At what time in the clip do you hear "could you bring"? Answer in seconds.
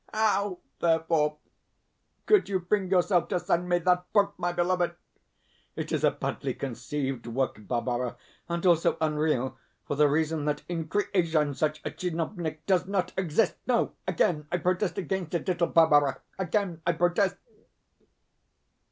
2.25-2.89